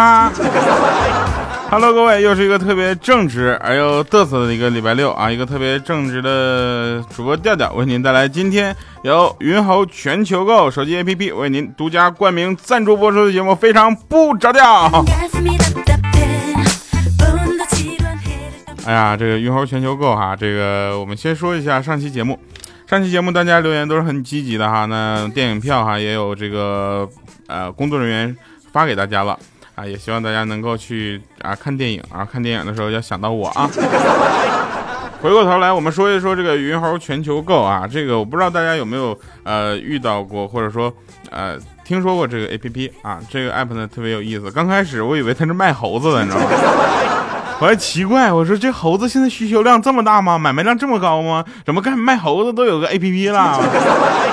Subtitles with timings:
[0.00, 0.32] 哈。
[1.70, 5.30] Hello，各位，又是一个特别正直而又嘚瑟的一个礼拜六啊！
[5.30, 14.90] 一个特别正直的主播调调为您带来今天由云猴全球购手机 APP 为您独家冠名赞助播出的节目，非常不着调。
[18.84, 22.36] 哎呀，这个云猴全球购哈，这个我们先说一下上期节目。
[22.88, 27.08] 上期节目大家留言都是很积极的哈，那电影票哈也有这个
[27.46, 28.36] 呃工作人员
[28.72, 29.38] 发给大家了。
[29.74, 33.68] 啊，也希望大家能够去啊看电影啊，看电影的时候要想到我啊。
[35.22, 40.90] 回过头来，我们说一说这个云猴全球购啊，这个我不知道大家有没有呃遇到过，或者说
[41.30, 44.50] 呃听说过这个 A P P 啊，这个 app 呢特别有意思。
[44.50, 46.46] 刚开始我以为它是卖猴子的，你知道吗？
[47.60, 50.38] 我还奇怪，我说这猴子现在需求量这么大吗？
[50.38, 51.44] 买卖量这么高吗？
[51.66, 53.60] 怎么干卖猴子都有个 A P P 了？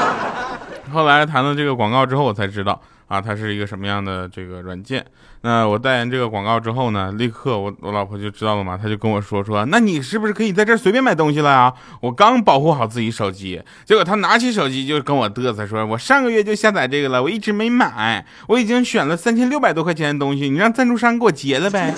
[0.94, 2.82] 后来谈了这个广告之后，我才知道。
[3.08, 5.06] 啊，它是一个什么样的这个软件？
[5.42, 11.74] 那我代言这个广告之后呢，立刻我我老婆就知道了嘛，她就跟我说说，那你是不是可以在这随便买东西了啊？
[12.02, 21.94] 我刚保护好自己手机，结果她拿起手机就跟我嘚瑟说，我上个月就下载这个了，我一直没买，我已经选了三千六百多块钱的东西，你让赞助商给我结了呗。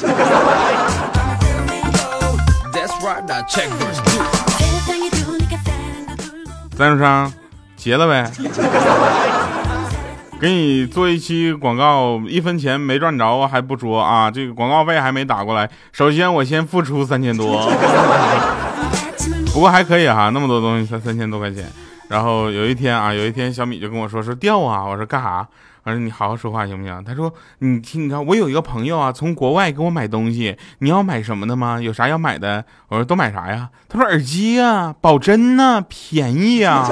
[6.78, 7.34] 赞助商
[7.76, 8.32] 结了呗。
[10.40, 15.70] 给你做一期广告，一分钱没赚着还不说啊，这个广告费还没打过来。
[15.92, 17.70] 首先我先付出三千多，
[19.54, 21.66] 不过还可以哈，那么多东西才三千多块钱。
[22.08, 25.46] 然后有一天啊，有一天小米就跟我说说掉啊，我说干啥？
[25.84, 27.04] 我说你好好说话行不行？
[27.04, 31.82] 他说你听，你看我有一个朋友啊，从国外给我买东西，你要买什么的吗？
[31.82, 32.64] 有啥要买的？
[32.88, 33.70] 我说都买啥呀？
[33.90, 36.90] 他说耳机啊，保真呢，便宜啊。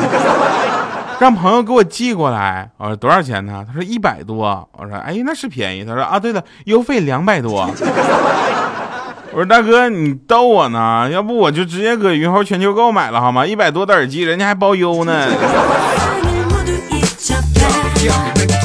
[1.20, 3.66] 让朋友给我寄过来，我说多少钱呢？
[3.67, 4.67] 他说一百多。
[4.73, 5.83] 我说哎，那是便宜。
[5.83, 7.70] 他说啊，对了，邮费两百多。
[9.32, 11.10] 我说大哥，你逗我呢？
[11.11, 13.45] 要不我就直接搁云猴全球购买了好吗？
[13.45, 15.27] 一百多的耳机，人家还包邮呢。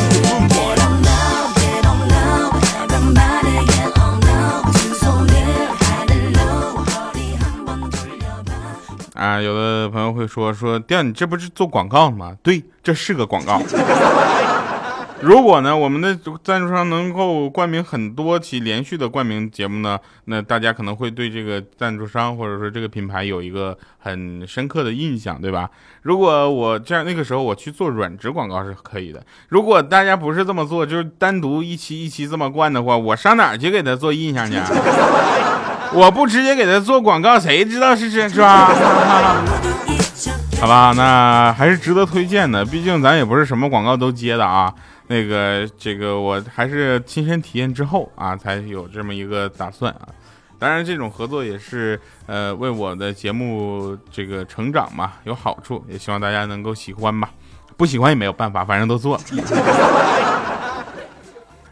[9.22, 12.36] 啊，有的朋友会说说，调你这不是做广告吗？
[12.42, 13.62] 对，这是个广告。
[15.22, 25.70] 如果呢，我们的赞助商能够冠名很多期连续的冠名节目呢，那大家可能会对这个赞助商或者说这个品牌有一个很深刻的印象，对吧？
[26.02, 29.24] 如果我这样那个时候我去做软植广告是可以的。
[29.50, 34.56] 如果大家不是这么做，就是单独一期一期这么灌的话，我上哪儿去给他做印象去？
[35.94, 38.72] 我不直接给他做广告，谁知道是是是吧？
[40.60, 44.72] 好吧，那还是值得推荐的，毕竟咱也不是什么广告都接的啊。
[45.08, 50.08] 那个，这个我还是亲身体验之后啊，才有这么一个打算啊。
[50.58, 57.28] 当然，这种合作也是呃为我的节目这个成长嘛有好处，也希望大家能够喜欢吧。
[57.76, 59.20] 不喜欢也没有办法，反正都做。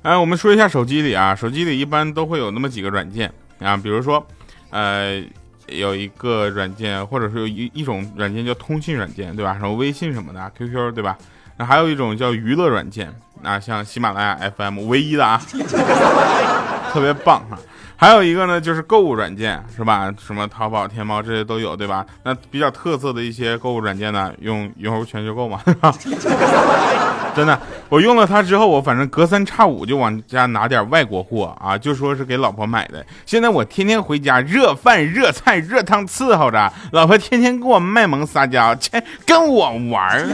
[0.03, 3.33] 哎，我们说一下手机里啊，手机里一般都会有那么几个软件。
[3.61, 4.27] 啊，比如说，
[4.71, 5.23] 呃，
[5.69, 9.55] 有一个软件，或者是有一一种软件叫通信软件，对吧？
[9.55, 11.17] 什么微信什么的，QQ，对吧？
[11.57, 15.41] 那还有一种叫娱乐软件，啊，像喜马拉雅 FM，唯一的啊，
[16.93, 17.59] 特别棒哈。
[18.01, 20.11] 还有一个呢，就是购物软件，是吧？
[20.27, 22.07] 什么淘宝、天猫这些都有，对吧？
[22.25, 25.61] 那比较特色的一些购物软件呢，用云猴全球购嘛，
[27.37, 27.61] 真的，
[27.91, 33.05] 我用了它之后，我反正隔三差五就往家拿点外国货啊，就说是给老婆买的。
[33.27, 40.27] 现在我天天回家，热饭、热菜、热汤伺候着，老婆天天给我卖萌撒娇，切跟我玩儿。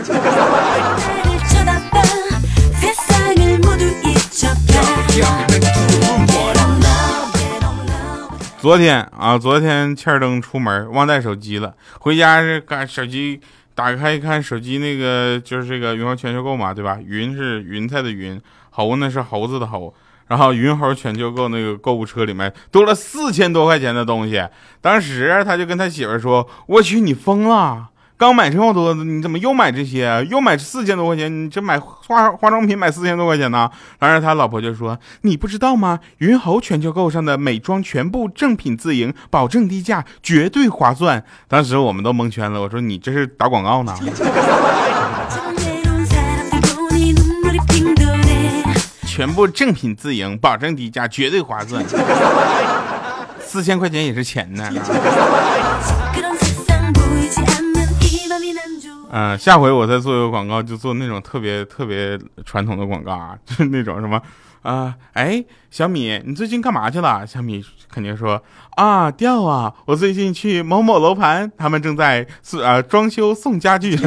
[8.59, 13.41] 昨天啊，昨天欠灯出门忘带手机了，回家是干手机
[13.75, 16.99] 打开一看，手机那个就是这个云猴全球购嘛，对吧？
[17.05, 19.95] 云是云彩的云，猴呢是猴子的猴，
[20.29, 24.43] 然后云猴全球购那个购物车里面多了四千多块钱的东西，
[24.81, 30.27] 当时他就跟他媳妇说：“我去，你疯了！”刚买这么多，你怎么又买这些？
[30.31, 31.45] 又买四千多块钱？
[31.45, 33.71] 你这买化化妆品买四千多块钱呢？
[33.99, 36.01] 当时他老婆就说：“你不知道吗？
[36.19, 42.59] 云猴全球购上的美妆全部正品自营，保证低价，绝对划算。”当时我们都蒙圈了。
[42.63, 43.95] 我说：“你这是打广告呢？”
[49.07, 51.85] 全部正品自营，保证低价，绝对划算。
[53.41, 54.71] 四千块钱也是钱呢。
[59.11, 64.21] 嗯，下回我再做一个广告，就做那种特别特别传统的广告啊， 就是那种什么，
[64.63, 67.27] 啊，哎，小米，你最近干嘛去了？
[67.27, 68.43] 小米肯定说
[68.77, 72.27] 啊，掉啊，我最近去某某楼盘，他们正在
[72.65, 73.97] 啊装修送家具。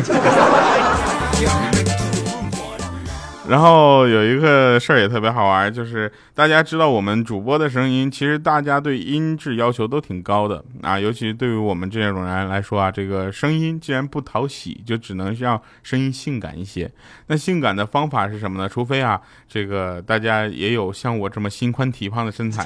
[3.49, 16.91] 然后有一个事儿也特别好玩，就是大家知道我们主播的声音，其实大家对音质要求都挺高的啊，尤其对于我们这种人来说啊，这个声音既然不讨喜，就只能让声音性感一些。
[17.25, 18.69] 那性感的方法是什么呢？
[18.69, 22.63] 除非啊，这个大家也有像我这么心宽体胖的身材，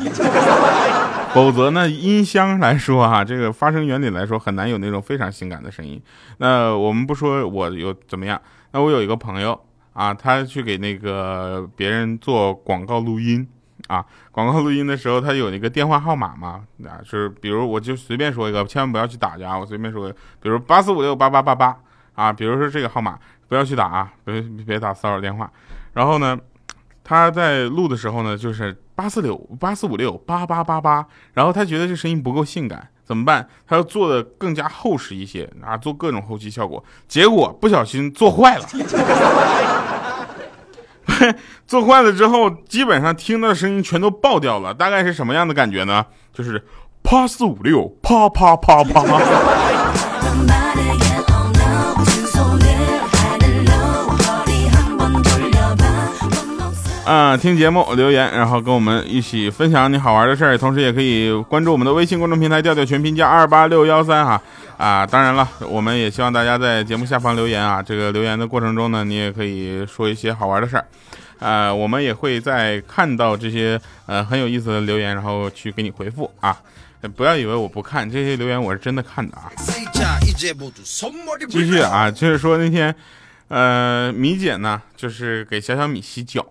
[1.33, 6.01] 否则呢，音箱来说哈，这个发声原理来说很难有那种非常性感的声音。
[6.39, 8.41] 那我们不说我有怎么样，
[8.73, 9.57] 那我有一个朋友。
[9.93, 13.47] 啊，他去给那个别人做广告录音，
[13.87, 20.11] 啊，广告录音的时候，他有那个电话号码嘛，啊，就是比如我就随便说一个，千万不要去打去啊，我随便说，
[20.41, 21.77] 比如八四五六八八八八，
[22.15, 25.51] 啊，比如说这个号码，不要去打啊，别别打骚扰电话。
[25.93, 26.39] 然后呢，
[27.03, 32.89] 他在录的时候呢，就是八四六八四五六八八八八，然后他觉得这声音不够性感。
[33.05, 33.47] 怎么办？
[33.67, 38.65] 他要做的更加厚实一些啊，做各种后期效果，结果不小心做坏了。
[41.67, 44.73] 做坏了之后，基本上听到的声音全都爆掉了。
[44.73, 46.05] 大概是什么样的感觉呢？
[46.33, 46.63] 就是
[47.03, 49.03] 啪四五六，啪啪啪啪。
[57.05, 64.41] 啊，听节目留言，然后跟我们一起分享你好玩的事儿，同时也可以关注我们的微信公众平台“调调全拼加二八六幺三”哈
[64.77, 70.85] 啊，当然了，我们也希望大家在节目下方留言啊，这个留言的过程中呢，你也可以说一些好玩的事儿，
[71.39, 76.57] 啊，我们也会在看到这些呃很有意思的留言，然后去给你回复啊，
[77.17, 79.51] 不要以为我不看这些留言，我是真的看的啊。
[81.49, 82.95] 继续啊，就是说那天，
[83.49, 86.45] 呃，米姐呢，就是给小小米洗脚。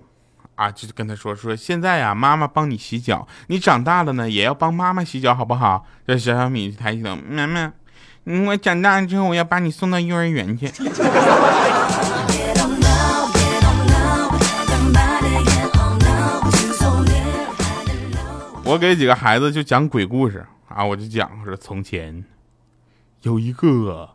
[0.55, 5.87] 啊，就跟他说说，现在呀，妈妈帮你洗脚，你长大了呢，也要帮妈妈洗脚，好不好？
[6.07, 7.73] 这小小米抬起头，妈妈，
[8.47, 10.71] 我长大了之后，我要把你送到幼儿园去。
[18.65, 22.25] 我给几个孩子就讲鬼故事啊，我就讲说，从前
[23.23, 24.11] 有一个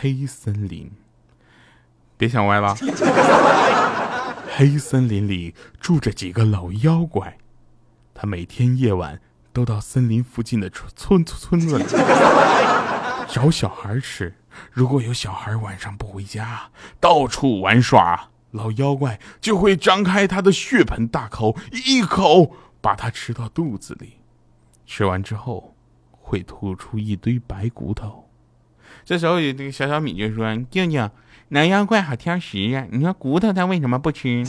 [0.00, 0.90] 黑森林，
[2.16, 2.74] 别想歪了。
[4.56, 7.38] 黑森林里住着几个老妖怪，
[8.14, 9.20] 他每天夜晚
[9.52, 11.84] 都到森林附近的村村村子里
[13.28, 14.32] 找小孩吃。
[14.70, 16.70] 如果有小孩晚上不回家，
[17.00, 24.20] 到处玩耍，老妖怪就会张开他的血盆大口，一口把他吃到肚子里。
[24.86, 25.74] 吃完之后，
[26.12, 28.23] 会吐出一堆白骨头。
[29.04, 31.10] 这时候，有这个小小米就说：“静静。”
[31.48, 32.84] 南妖怪好挑食呀！
[32.90, 34.42] 你说骨头他为什么不吃？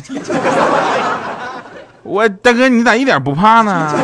[2.03, 3.93] 我大哥，你咋一点不怕呢？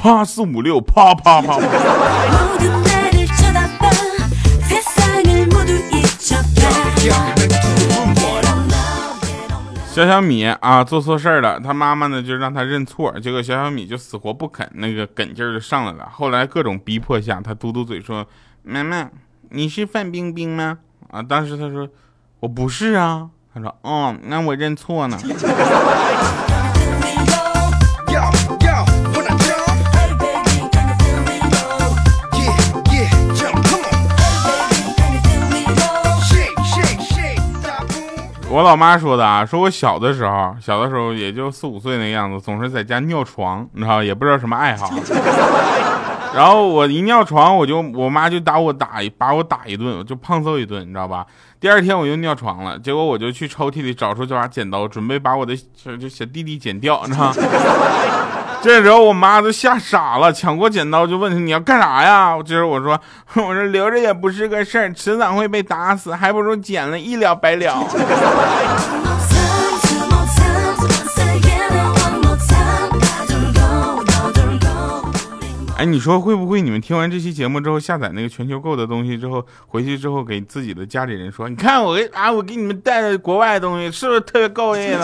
[0.00, 1.58] 怕四五六，啪啪啪。
[9.92, 16.08] 小小米啊，做错事儿了，他妈妈呢就让他认错，结果小小米就死活不肯，那个梗劲儿就上来了。
[16.10, 18.26] 后来各种逼迫下，他嘟嘟嘴说
[18.64, 19.10] ：“妈妈，
[19.50, 20.78] 你是范冰冰吗？”
[21.12, 21.86] 啊，当时他说
[22.40, 25.18] ：“我不是啊。”他说：“哦，那我认错呢。”
[38.52, 44.90] 我老妈说的啊，说我小的时候，小的时候也就四五岁那样子，总是在家尿床，你知道，也不知道什么爱好。
[46.36, 51.24] 然后我一尿床，我就我妈就打我打把我打一顿，就胖揍一顿，你知道吧？
[51.58, 57.32] 第二天我又尿床了，结果我就去抽屉里找出这把剪刀，准备把我的小就小弟弟剪掉，你知道。
[58.62, 62.36] 这时候我妈都吓傻了，抢过剪刀就问他你要干啥呀？
[62.46, 62.98] 这时候我说
[63.34, 67.84] 我说留着也不是个事儿，迟早会被打死，还不如剪了一了百了。
[75.76, 84.98] 哎，你说会不会你们听完这期节目之后下载那个全球购的东西之后，回去之后给自己的家里人说，你看我给啊我给你们带的国外的东西是不是特别够意思，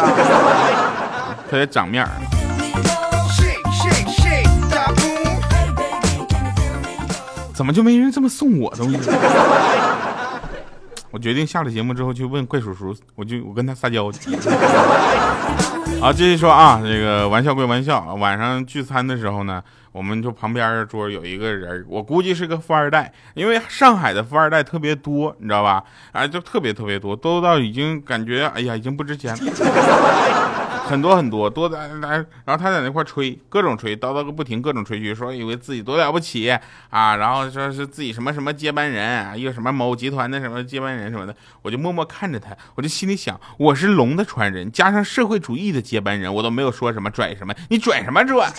[1.51, 2.38] 特别长面儿。
[7.59, 9.11] 怎么就没人这么送我东西？
[11.11, 14.31] 我决定下了节目之后去问怪叔叔，我就我跟他撒娇去。
[16.01, 19.61] 好， 继续说啊，这个玩笑归玩笑啊，晚上聚餐的时候呢，
[19.91, 25.83] 我们就旁边桌有一个人，我估计是个富二代，因为上海的富二代特别多，你知道吧？
[26.13, 30.58] 啊，就特别特别多，多到已经感觉，哎呀，已经不值钱了。
[30.89, 36.51] 很多很多多的来，然后他在那块吹，各种吹，叨叨个不停，各种吹嘘，说以为自己多了不起
[36.89, 48.51] 啊，然后说是自己什么什么接班人，一个什么某集团的什么接班人什么的，我就默默看着他，我就心里想，我是龙的传人，加上社会主义的接班人，我都没有说什么拽什么，你拽什么拽？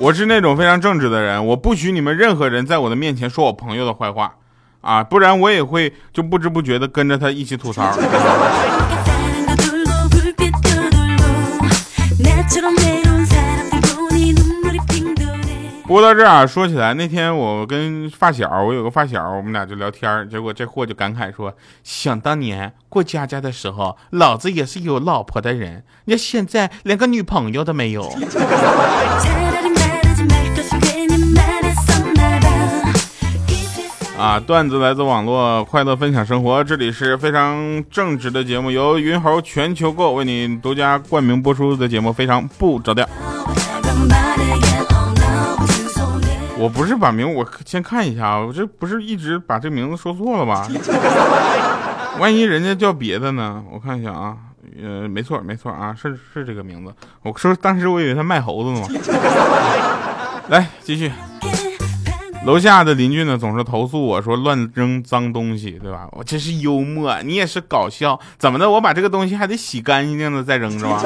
[0.00, 4.36] 我是那种非常正直的人，我不许你们任何人在我的面前说我朋友的坏话。
[4.88, 7.92] 啊，不然我也会就不知不觉的跟着他一起吐槽。
[15.86, 21.52] 播到这儿啊说起来，那天我跟发小，我有个发小，我们俩就聊天结果这货就感慨说
[21.84, 28.10] ：“想当年过家家的时候，老子也是有老婆的人，你现在连个女朋友都没有。”
[34.18, 36.64] 啊，段子来自网络，快乐分享生活。
[36.64, 43.08] 这里是非常正直的节目，由云猴全球购为你独家冠名播出的节目，非常不着调。
[46.58, 50.66] 我不是把名，我先看一下啊，我这不是一直把这名字说错了吧？
[52.18, 53.62] 万一人家叫别的呢？
[53.70, 54.36] 我看一下啊，
[54.82, 56.92] 呃，没错没错啊，是是这个名字。
[57.22, 58.82] 我说当时我以为他卖猴子呢。
[60.50, 61.12] 来继续。
[62.48, 66.08] 楼下的邻居呢，总是投诉我说乱扔脏东西，对吧？
[66.12, 68.70] 我真是幽默，你也是搞笑，怎么的？
[68.70, 71.04] 我把这个东西还得洗干净了再扔，是吧？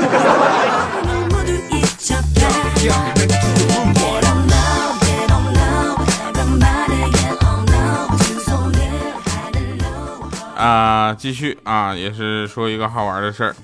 [10.56, 13.56] 啊，继续啊，也是说一个好玩的事儿。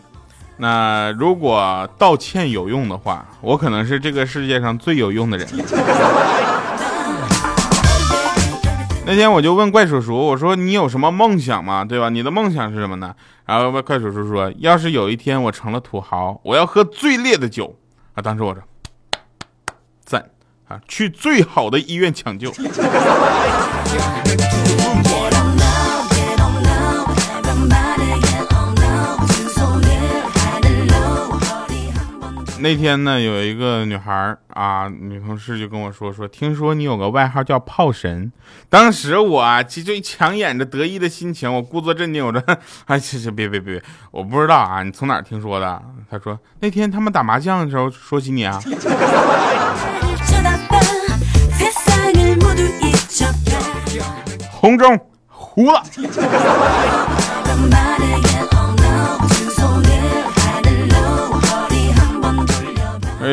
[0.56, 5.46] 那如果道歉有用的话，我可能是这个世界上最有用的人。
[9.10, 11.82] 那天我就问怪叔叔，我说你有什么梦想吗？
[11.82, 12.10] 对吧？
[12.10, 13.14] 你的梦想是什么呢？
[13.46, 17.74] 然后怪叔叔说，要是有一天我成了土豪，我要喝最烈的酒
[18.12, 18.20] 啊！
[18.20, 18.62] 当时我说，
[20.04, 20.28] 赞
[20.68, 22.52] 啊，去最好的医院抢救。
[32.60, 38.32] 那天呢，有一个女孩啊，女同事就跟我说说，听说你有个外号叫炮神。
[38.68, 42.42] 当时我啊，其实强掩着得意的心情，我故作镇定，我说，
[42.86, 45.80] 哎，其实别别别，我不知道啊，你从哪听说的？
[46.10, 48.60] 她说那天他们打麻将的时候说起你啊。
[54.50, 54.98] 红中
[55.28, 55.80] 糊了。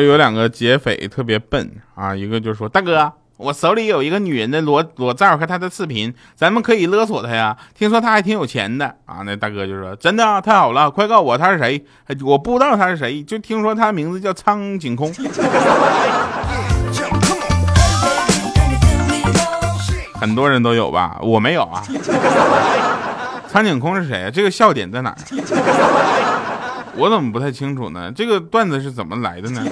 [0.06, 7.56] 有两个劫匪特别笨啊，一个就说：“大哥，我手里有一个女人的裸裸照和她的视频，咱们可以勒索她呀。
[7.74, 11.84] 听说她还挺有钱的啊。”那大哥就说：“真的啊，太好了，快告诉我她是谁？
[12.24, 15.12] 我不知道她是谁，就听说她名字叫苍井空。”
[20.18, 21.82] 很多人都有吧，我没有啊。
[23.48, 24.30] 苍井空是谁啊？
[24.30, 25.16] 这个笑点在哪儿？
[26.98, 28.10] 我怎么不太清楚呢？
[28.10, 29.62] 这个段子是怎么来的呢？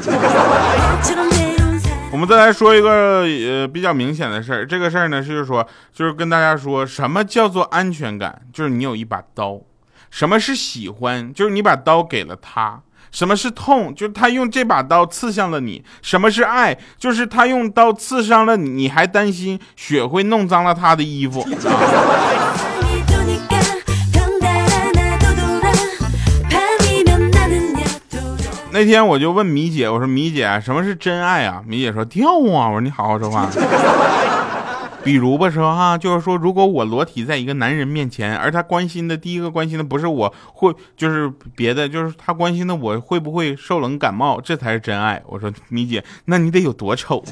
[2.13, 9.63] 我们再来说一个呃比较明显的事儿，这个事儿呢是说，就是跟大家说什么叫做安全感，就是你有一把刀；
[10.11, 21.45] 什么是喜欢，就是你把刀给了他；什么是痛，就是他用这把刀刺向了你；什么是爱，就是他用刀刺伤了你，你还担心血会弄脏了他的衣服。
[28.75, 31.63] 那天我就问米姐，我说米姐，什么是真爱啊？
[31.65, 32.67] 米姐说掉啊。
[32.67, 33.49] 我说你好好说话。
[35.05, 45.23] 比如吧，说哈，就是说，如果我裸体在一个男人面前，而他关心的第一个关心的不是我会，就是别的，就是他关心的我会不会受冷感冒，这才是真爱。
[45.29, 47.23] 我说米姐，那你得有多丑？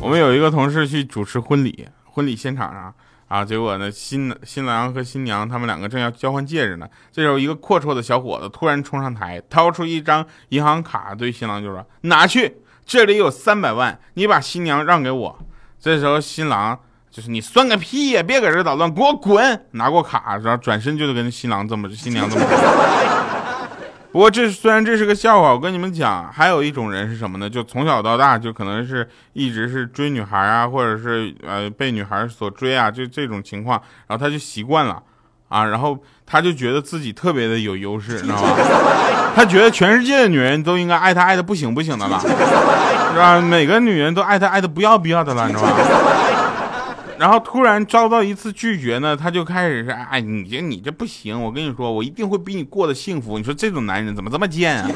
[0.00, 1.86] 我们有一个同事去主持婚礼。
[2.16, 2.94] 婚礼现场上
[3.28, 6.88] 啊，结果呢，新新郎和新娘他们两个正要交换戒指呢。
[7.12, 12.56] 这时候，一个阔绰的小伙子突然冲上台，掏出一张银行卡，对新郎就说：“拿去，
[12.86, 15.38] 这里有三百万，你把新娘让给我。”
[15.78, 16.80] 这时候，新郎
[17.10, 18.22] 就是你算个屁呀！
[18.22, 19.66] 别搁这捣乱，给我滚！
[19.72, 23.35] 拿过卡，然后转身就跟新郎这么新娘这么。
[24.16, 27.50] 不过这虽然这是个笑话，我跟你们讲，还有一种人是什么呢？
[27.50, 35.02] 就从小到大就可能是一直是追女孩啊，或者是呃被女孩所追啊，就这种情况，然后他就习惯了
[35.50, 38.56] 啊，然后他就觉得自己特别的有优势，你知道吗？
[39.36, 43.38] 他觉得全世界的女人都应该爱他爱的不行不行的了，是吧？
[43.38, 45.76] 每个女人都爱他爱的不要不要的了，你知道吧？
[47.18, 53.38] 然后突然遭到一次拒绝呢，他就开始是，哎，你这你这不行，我跟你说，我一定会比你过得幸福。
[53.38, 54.90] 你说这种男人怎么这么贱啊？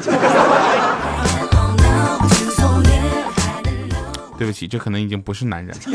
[4.37, 5.81] 对不起，这可能已经不是男人了。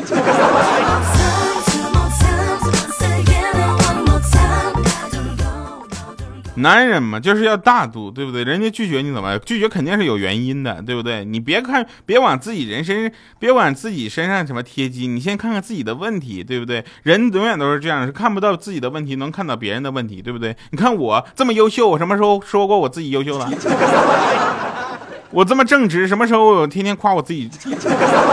[6.56, 8.42] 男人嘛，就是要大度，对不对？
[8.44, 9.38] 人家拒绝你怎么？
[9.40, 11.24] 拒绝肯定是有原因的，对不对？
[11.24, 16.84] 你别看，别往自己人身，别往自己身上什么贴金，你先看看自己的问题，对不对？
[17.02, 20.56] 人永远都是这样，是看不到自己的问题，能看到别人的问题，对不对？
[20.72, 23.50] 你看我这么优秀，我什么时候说过我自己优秀了？
[25.30, 27.50] 我这么正直，什么时候我天天夸我自己？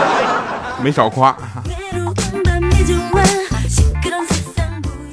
[0.82, 1.36] 没少夸。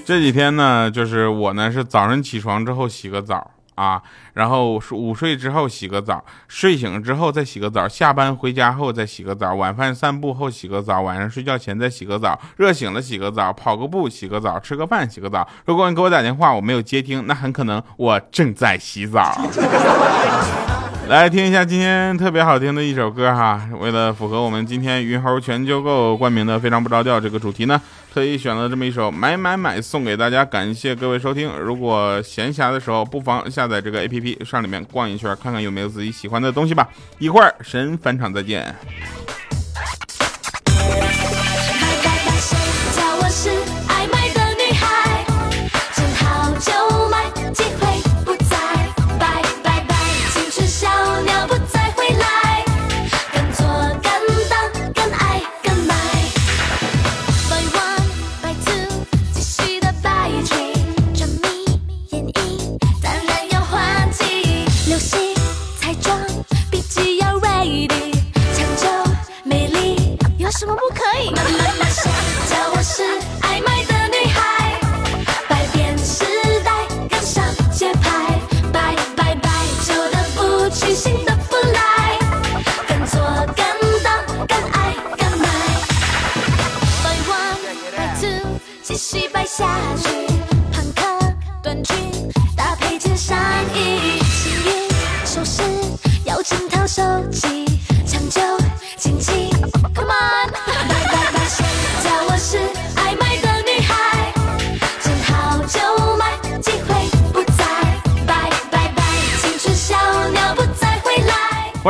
[0.04, 4.02] 这几天呢，就是我呢是早上起床之后洗个澡啊，
[4.34, 15.48] 然后午睡之后洗个澡，睡醒之后再洗个澡，下班回家后再洗个澡，晚饭散步后洗个澡，晚上睡觉前再洗个澡，热醒了洗个澡，跑个步洗个澡，吃个饭洗个澡。
[15.66, 19.34] 如果你给我打电话我没有接听，那很可能我正在洗澡。
[21.12, 27.82] 来听一下今天特别好听的一首歌哈，为了符合我们今天云猴全球购冠名的非常不着调这个主题呢，
[28.14, 31.52] 特意选了这么一首买买买送给大家，感谢各位收听。
[31.58, 36.88] 如果闲暇的时候，不妨下载这个 APP 上里面逛一圈，看看有没有自己喜欢的东西吧。
[37.20, 38.74] 一会儿神返场再见。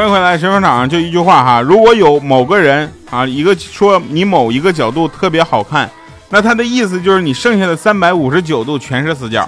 [0.02, 5.88] 欢迎回来，神风场就一句话哈，如果有某个人啊，一个说你某一个角度特别好看，
[6.30, 9.48] 那他的意思就是你剩下的三百五十九度全是死角。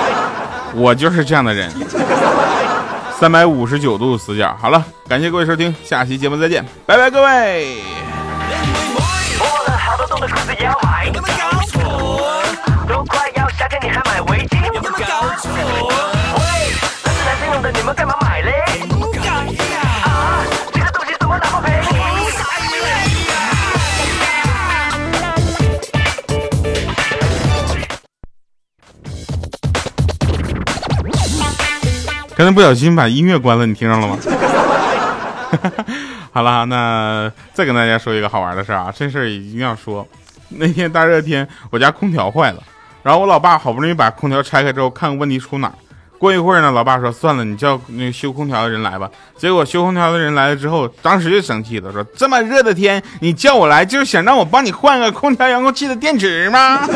[0.72, 1.70] 我就是这样的人，
[3.20, 4.56] 三百五十九度死角。
[4.58, 7.76] 好了，感谢各位收听，下期节目再见，拜拜各位。
[32.36, 34.18] 刚才不小心把音乐关了，你听上了吗？
[36.30, 40.06] 好了，那再跟大家说一个好玩的事儿啊，这事儿一定要说。
[40.50, 42.62] 那天大热天，我家空调坏了，
[43.02, 45.72] 然后我老爸好不容易把空调拆开之后，看看问题出哪。
[46.18, 49.10] 过一会儿呢，老爸说算了，你叫那个修空调的人来吧。
[49.38, 56.86] 结果修空调的人来了之后，当时就生气了，说这么热的天，你叫我来就是想让我帮你换个空调遥控器的电池吗？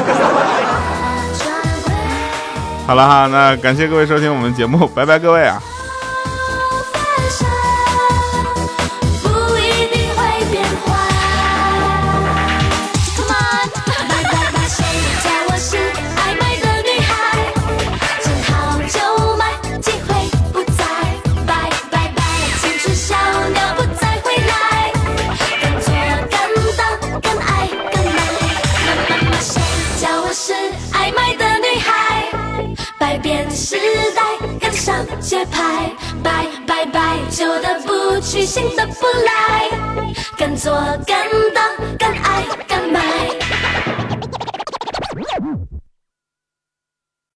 [2.91, 5.63] 好了哈，那感谢各位收听我们节目，拜拜各位啊。